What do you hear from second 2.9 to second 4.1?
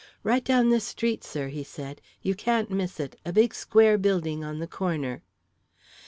it a big square